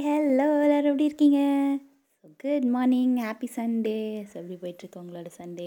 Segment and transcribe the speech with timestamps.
[0.00, 1.38] Hi hello எல்லோரும் எப்படி இருக்கீங்க?
[2.20, 3.96] So good morning happy Sunday
[4.28, 5.66] so எப்படி போயிட்டுருக்கு உங்களோட சண்டே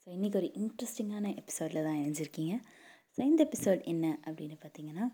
[0.00, 2.54] ஸோ இன்றைக்கி ஒரு இன்ட்ரெஸ்டிங்கான எபிசோடில் தான் இணைஞ்சிருக்கீங்க.
[3.14, 5.06] ஸோ இந்த எபிசோட் என்ன அப்படின்னு பார்த்தீங்கன்னா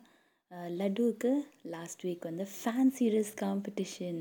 [0.81, 1.31] லட்டுவுக்கு
[1.75, 4.21] லாஸ்ட் வீக் வந்து fancy dress competition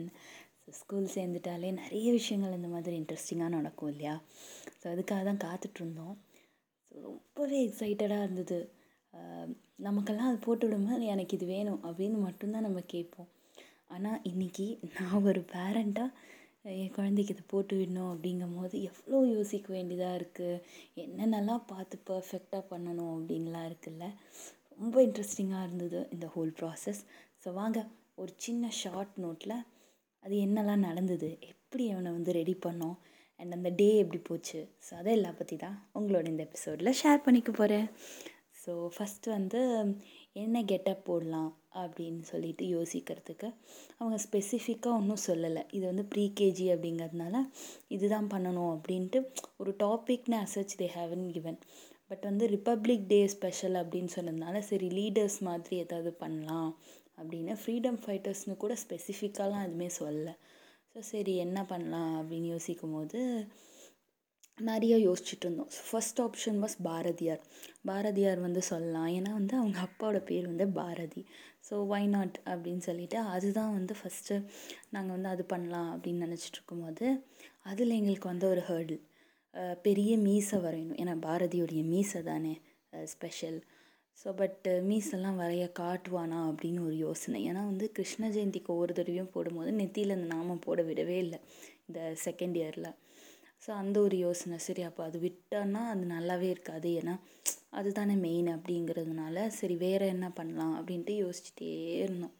[0.61, 4.15] so school சேர்ந்துட்டாலே நிறைய விஷயங்கள் இந்த மாதிரி இன்ட்ரெஸ்டிங்காக நடக்கும் இல்லையா?
[4.79, 6.15] ஸோ அதுக்காக தான் காத்துட்ருந்தோம்
[6.85, 8.61] ஸோ ரொம்பவே எக்ஸைட்டடாக இருந்தது.
[9.89, 13.31] நமக்கெல்லாம் அது போட்டு விடும்போது எனக்கு இது வேணும் அப்படின்னு மட்டும்தான் நம்ம கேட்போம்.
[13.89, 14.65] ஆனால் இன்றைக்கி
[14.95, 16.09] நான் ஒரு பேரண்ட்டாக
[16.81, 20.61] என் குழந்தைக்கு இதை போட்டு விடணும் அப்படிங்கும் போது எவ்வளோ யோசிக்க வேண்டியதாக இருக்குது
[21.03, 24.05] என்னென்னலாம் பார்த்து பர்ஃபெக்டாக பண்ணணும் அப்படின்லாம் இருக்குல்ல.
[24.79, 27.01] ரொம்ப இன்ட்ரெஸ்டிங்காக இருந்தது இந்த ஹோல் ப்ராசஸ்
[27.43, 27.79] ஸோ வாங்க
[28.15, 29.57] ஒரு சின்ன ஷார்ட் நோட்டில்
[30.23, 31.29] அது என்னெல்லாம் நடந்தது?
[31.53, 32.97] எப்படி அவனை வந்து ரெடி பண்ணோம்?
[33.39, 34.59] அண்ட் அந்த டே எப்படி போச்சு?
[34.85, 37.87] ஸோ அதை எல்லாம் பற்றி தான் உங்களோட இந்த எபிசோடில் ஷேர் பண்ணிக்க போகிறேன்
[38.69, 39.59] ஸோ ஃபஸ்ட்டு வந்து
[40.33, 41.47] என்ன கெட்டப் போடலாம்
[41.81, 43.47] அப்படின்னு சொல்லிட்டு யோசிக்கிறதுக்கு
[43.97, 45.63] அவங்க ஸ்பெசிஃபிக்காக ஒன்றும் சொல்லலை.
[45.71, 47.39] இது வந்து ப்ரீகேஜி அப்படிங்கிறதுனால
[47.87, 49.19] இதுதான் பண்ணணும் அப்படின்ட்டு
[49.57, 51.59] ஒரு டாபிக்னு as such they haven given
[52.11, 56.69] but வந்து ரிப்பப்ளிக் டே ஸ்பெஷல் அப்படின்னு சொன்னதுனால சரி லீடர்ஸ் மாதிரி ஏதாவது பண்ணலாம்
[57.17, 60.35] அப்படின்னு ஃப்ரீடம் ஃபைட்டர்ஸ்னு கூட ஸ்பெசிஃபிக்காலாம் எதுவுமே சொல்லலை.
[60.93, 63.21] ஸோ சரி என்ன பண்ணலாம் அப்படின்னு யோசிக்கும் போது
[64.69, 65.69] நிறைய யோசிச்சுட்டு இருந்தோம்.
[65.87, 67.41] First option was Bharathiyar.
[67.89, 69.09] Bharathiyar வந்து சொல்லலாம்.
[69.17, 71.21] ஏன்னா வந்து அவங்க அப்பாவோட பேர் வந்து பாரதி.
[71.67, 74.35] ஸோ வை நாட் அப்படின்னு சொல்லிட்டு அதுதான் வந்து ஃபஸ்ட்டு
[74.95, 77.07] நாங்கள் வந்து அது பண்ணலாம் அப்படின்னு நினச்சிட்டு இருக்கும்போது
[77.71, 79.03] அதில் எங்களுக்கு வந்து ஒரு ஹேர்டில்
[79.87, 80.99] பெரிய மீசை வரையணும்.
[81.03, 82.53] ஏன்னா பாரதியுடைய மீசை தானே
[83.13, 83.59] ஸ்பெஷல்
[84.21, 87.37] ஸோ பட் மீசெல்லாம் வரைய காட்டுவானா அப்படின்னு ஒரு யோசனை.
[87.49, 91.39] ஏன்னா வந்து கிருஷ்ண ஜெயந்திக்கு ஒவ்வொரு தடவையும் போடும்போது நெத்தியில் அந்த நாமம் போட விடவே இல்லை
[91.87, 92.89] இந்த செகண்ட் இயரில்
[93.63, 94.57] ஸோ அந்த ஒரு யோசனை.
[94.67, 96.89] சரி அப்போ அது விட்டோன்னா அது நல்லாவே இருக்காது.
[96.99, 97.15] ஏன்னா
[97.79, 101.71] அதுதானே மெயின் அப்படிங்கிறதுனால சரி வேறு என்ன பண்ணலாம் அப்படின்ட்டு யோசிச்சுட்டே
[102.05, 102.35] இருந்தோம்.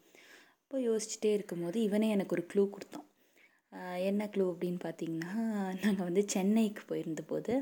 [0.62, 3.06] அப்போ யோசிச்சுட்டே இருக்கும்போது இவனே எனக்கு ஒரு க்ளூ கொடுத்தான்.
[4.10, 5.32] என்ன க்ளூ அப்படின்னு பார்த்தீங்கன்னா
[5.82, 7.54] நாங்கள் வந்து சென்னைக்கு போயிருந்த போது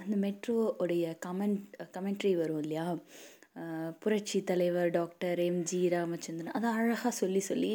[0.00, 1.62] அந்த மெட்ரோவுடைய கமெண்ட்
[1.94, 2.86] கமெண்ட்ரி வரும் இல்லையா?
[4.02, 7.72] புரட்சி தலைவர் டாக்டர் எம்ஜி ராமச்சந்திரன் அதை அழகாக சொல்லி சொல்லி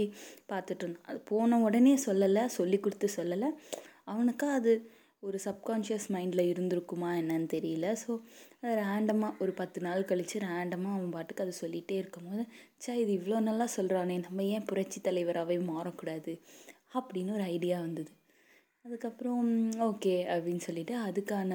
[0.52, 1.06] பார்த்துட்டு இருந்தோம்.
[1.10, 3.50] அது போன உடனே சொல்லலை சொல்லி கொடுத்து சொல்லலை.
[4.14, 4.74] அவனுக்கு அது
[5.28, 7.88] ஒரு சப்கான்ஷியஸ் மைண்டில் இருந்திருக்குமா என்னன்னு தெரியல.
[8.03, 8.12] ஸோ
[8.81, 12.44] ரேண்டமாக ஒரு பத்து நாள் கழித்து ரேண்டமாக அவன் பாட்டுக்கு அதை சொல்லிகிட்டே இருக்கும்போது
[12.86, 16.34] சே இது இவ்வளோ நல்லா சொல்கிறானே நம்ம ஏன் புரட்சி தலைவராகவே மாறக்கூடாது?
[17.00, 18.12] அப்படின்னு ஒரு ஐடியா வந்தது.
[18.86, 19.50] அதுக்கப்புறம்
[19.90, 21.52] ஓகே அப்படின்னு சொல்லிவிட்டு அதுக்கான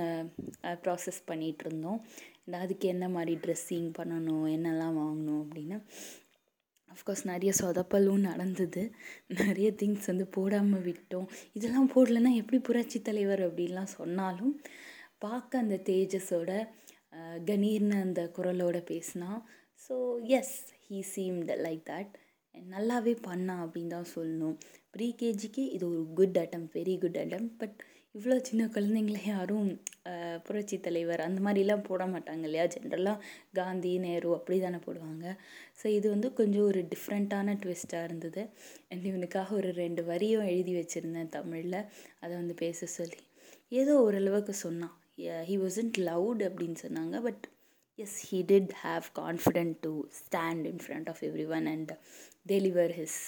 [0.84, 2.00] ப்ராசஸ் பண்ணிகிட்டு இருந்தோம்.
[2.62, 5.76] அதுக்கு என்ன மாதிரி ட்ரெஸ்ஸிங் பண்ணணும் என்னெல்லாம் வாங்கணும் அப்படின்னு
[6.94, 8.82] அஃப்கோர்ஸ் நிறைய சொதப்பலும் நடந்தது.
[9.42, 11.28] நிறைய திங்ஸ் வந்து போடாமல் விட்டோம்.
[11.58, 14.54] இதெல்லாம் போடலைன்னா எப்படி புரட்சி தலைவர் அப்படின்லாம் சொன்னாலும்
[15.26, 16.52] பார்க்க அந்த தேஜஸோட
[17.48, 19.30] கணீர்னு அந்த குரலோட பேசினா
[19.84, 19.96] so
[20.38, 20.56] yes
[20.86, 22.12] he seemed like that
[22.54, 24.56] நல்லாவே பண்ணான் அப்படின்னு தான் சொல்லணும்.
[24.94, 27.78] ப்ரீகேஜிக்கு இது ஒரு good attempt very good attempt but
[28.14, 29.68] இவ்வளோ சின்ன குழந்தைங்கள யாரும்
[30.46, 32.64] புரட்சி தலைவர் அந்த மாதிரிலாம் போட மாட்டாங்க இல்லையா?
[32.64, 33.24] ஜென்ரலாக
[33.58, 35.24] காந்தி நேரு அப்படி தானே போடுவாங்க.
[35.80, 38.42] ஸோ இது வந்து கொஞ்சம் ஒரு டிஃப்ரெண்ட்டான ட்விஸ்ட்டாக இருந்தது.
[38.90, 41.80] அண்ட் இவனுக்காக ஒரு ரெண்டு வரியும் எழுதி வச்சுருந்தேன் தமிழில்.
[42.20, 43.20] அதை வந்து பேச சொல்லி.
[43.80, 44.94] ஏதோ ஓரளவுக்கு சொன்னான்.
[45.48, 47.16] ஹி வாசன்ட் லவுட் அப்படின்னு சொன்னாங்க.
[47.22, 47.44] But
[47.98, 51.92] yes he did have confident to stand in front of every one and
[52.52, 53.18] deliver his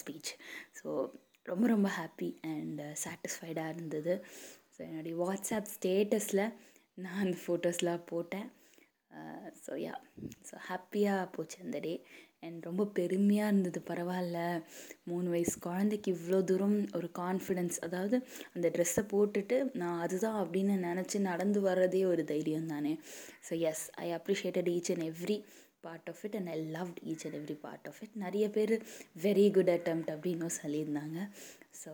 [0.00, 0.30] speech
[0.78, 0.88] so
[1.46, 4.14] ரொம்ப ரொம்ப ஹாப்பி அண்ட் சாட்டிஸ்ஃபைடாக இருந்தது.
[4.74, 6.44] ஸோ என்னுடைய வாட்ஸ்அப் ஸ்டேட்டஸில்
[7.04, 8.48] நான் அந்த ஃபோட்டோஸ்லாம் போட்டேன்.
[9.64, 9.94] ஸோ யா
[10.48, 11.92] ஸோ ஹாப்பியாக போச்சு அந்த டே
[12.42, 13.80] அண்ட் ரொம்ப பெருமையாக இருந்தது.
[13.90, 14.38] பரவாயில்ல.
[15.02, 18.16] மூணு வயசு குழந்தைக்கு இவ்வளோ தூரம் ஒரு கான்ஃபிடென்ஸ் அதாவது
[18.54, 22.92] அந்த ட்ரெஸ்ஸை போட்டுட்டு நான் அதுதான் அப்படின்னு நினச்சி நடந்து வர்றதே ஒரு தைரியம் தானே.
[23.48, 25.38] So yes I appreciated each and every
[25.80, 28.74] part of it and I loved each and every part of it நிறைய பேர்
[29.22, 31.18] வெரி குட் attempt அப்படின்னும் சொல்லியிருந்தாங்க.
[31.82, 31.92] So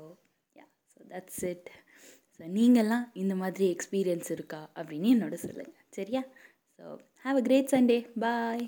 [0.56, 1.68] yeah so that's it
[2.36, 6.22] so நீங்கள்லாம் இந்த மாதிரி எக்ஸ்பீரியன்ஸ் இருக்கா அப்படின்னு என்னோட சொல்லுங்கள் சரியா?
[6.78, 6.84] So
[7.24, 8.64] have a great Sunday bye